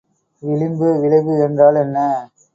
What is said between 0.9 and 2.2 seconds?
விளைவு என்றால் என்ன?